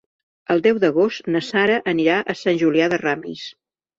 [0.53, 3.45] El deu d'agost na Sara anirà a Sant Julià de Ramis.